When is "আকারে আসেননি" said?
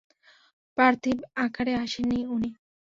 1.35-2.19